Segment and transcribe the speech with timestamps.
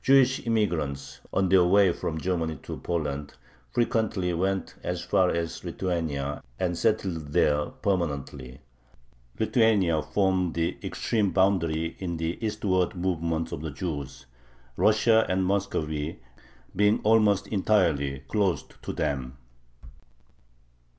[0.00, 3.34] Jewish immigrants, on their way from Germany to Poland,
[3.70, 8.60] frequently went as far as Lithuania and settled there permanently.
[9.38, 14.24] Lithuania formed the extreme boundary in the eastward movement of the Jews,
[14.78, 16.20] Russia and Muscovy
[16.74, 19.36] being almost entirely closed to them.